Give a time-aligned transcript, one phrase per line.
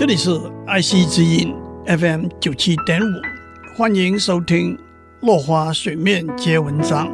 [0.00, 0.30] 这里是
[0.66, 3.20] 爱惜之音 FM 九七点五，
[3.76, 4.74] 欢迎收听
[5.20, 7.12] 《落花水面皆文章》，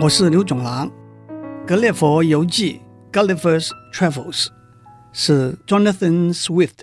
[0.00, 0.90] 我是刘总郎。
[1.64, 2.80] 《格列佛游记》
[3.12, 4.48] （Gulliver's Travels）
[5.12, 6.80] 是 Jonathan Swift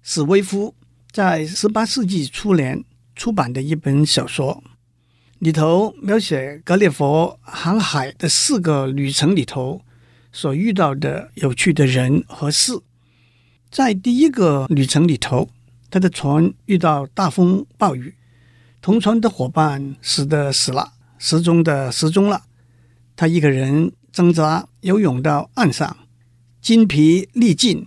[0.00, 0.74] 史威夫
[1.12, 2.82] 在十八世纪初年
[3.14, 4.64] 出版的一本小说，
[5.38, 9.82] 里头描写格列佛航海的四个旅程里头
[10.32, 12.72] 所遇到的有趣的人和事。
[13.74, 15.48] 在第一个旅程里头，
[15.90, 18.14] 他的船遇到大风暴雨，
[18.80, 22.44] 同船的伙伴死的死了，失踪的失踪了。
[23.16, 25.96] 他一个人挣扎游泳到岸上，
[26.60, 27.84] 筋疲力尽，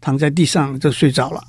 [0.00, 1.48] 躺在地上就睡着了。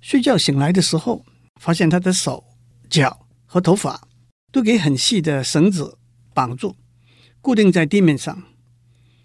[0.00, 1.24] 睡觉醒来的时候，
[1.60, 2.42] 发现他的手、
[2.90, 4.08] 脚和头发
[4.50, 5.96] 都给很细的绳子
[6.34, 6.74] 绑住，
[7.40, 8.42] 固定在地面上。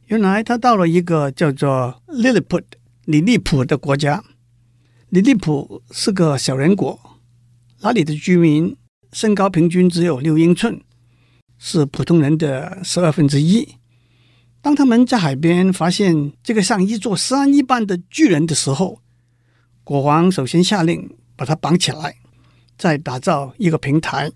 [0.05, 2.65] 原来他到了一个叫做 Lilliput。
[3.05, 4.23] 李利普的国家，
[5.09, 6.97] 李利普是个小人国，
[7.81, 8.77] 那里的居民
[9.11, 10.79] 身高平均只有六英寸，
[11.57, 13.75] 是普通人的十二分之一。
[14.61, 19.01] 当他们在海边发现这个像一座山一般的巨人的时候，
[19.83, 22.15] 国王首先下令把他绑起来，
[22.77, 24.31] 再打造一个平台，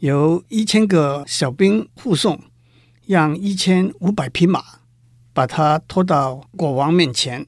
[0.00, 2.42] 由一千个小兵护送，
[3.06, 4.64] 让一千五百匹马
[5.32, 7.46] 把他拖到国王面前。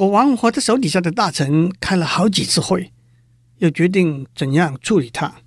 [0.00, 2.90] 国王和他手底下的大臣开了好几次会，
[3.58, 5.42] 又决定怎样处理他。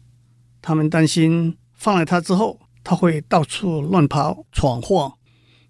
[0.61, 5.17] 他们担心放了他之后，他会到处乱跑闯祸，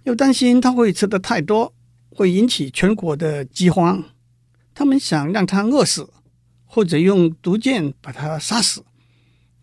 [0.03, 1.73] 又担心他会吃得太多，
[2.09, 4.03] 会引起全国的饥荒。
[4.75, 6.09] 他们想让他饿死，
[6.65, 8.83] 或者用毒箭把他杀死，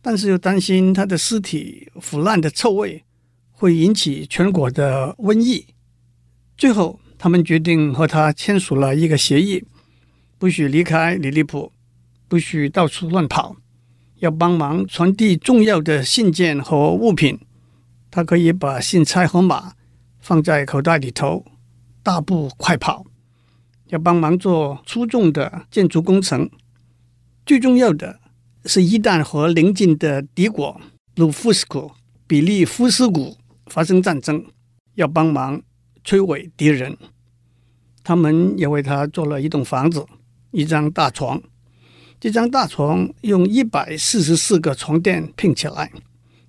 [0.01, 3.05] 但是又担心他的尸体腐烂的臭味
[3.51, 5.67] 会引起全国的瘟疫。
[6.57, 6.99] 最后。
[7.23, 9.63] 他们决定和他签署了一个协议，
[10.39, 11.71] 不许离开里利普，
[12.27, 13.57] 不许到处乱跑，
[14.21, 17.39] 要帮忙传递重要的信件和物品。
[18.11, 19.75] 他可以把信差和马
[20.19, 21.45] 放在口袋里头，
[22.03, 23.05] 大步快跑。
[23.89, 26.49] 要帮忙做粗重的建筑工程。
[27.45, 28.19] 最重要的
[28.65, 30.81] 是，一旦和邻近的敌国
[31.17, 31.93] 鲁夫斯库、
[32.27, 34.47] 比利夫斯谷发生战争，
[34.95, 35.61] 要帮忙。
[36.11, 36.99] 摧毁敌人，
[38.03, 40.05] 他们也为他做了一栋房子，
[40.51, 41.41] 一张大床。
[42.19, 45.93] 这张大床用一百四十四个床垫拼起来。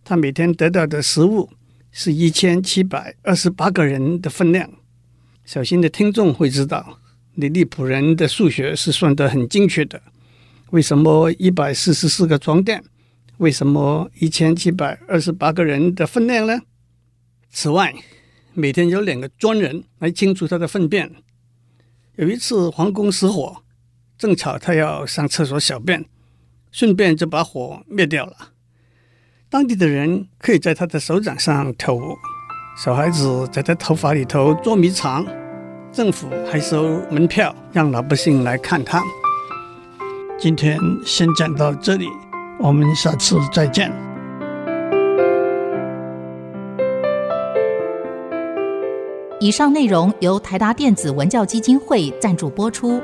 [0.04, 1.48] 他每天得到的食物
[1.92, 4.68] 是一千七百二十八个人的分量。
[5.46, 6.98] 小心的听众会知道，
[7.36, 10.02] 里利普人的数学是算得很精确的。
[10.72, 12.84] 为什么一百四十四个床垫？
[13.38, 16.62] 为什么一千七百二十八个人的分量呢？
[17.52, 17.94] 此外，
[18.54, 21.12] 每天有两个专人来清除他的粪便。
[22.16, 23.64] 有一次皇宫失火，
[24.18, 26.06] 正巧他要上厕所小便，
[26.72, 28.36] 顺便就把火灭掉了。
[29.50, 32.18] 当地的人可以在他的手掌上跳舞，
[32.78, 35.26] 小孩子在他头发里头捉迷藏，
[35.92, 39.02] 政府还收门票让老百姓来看他。
[40.38, 42.08] 今天先讲到这里，
[42.60, 44.11] 我们下次再见。
[49.42, 53.02] 以上内容由台达电子文教基金会赞助播出。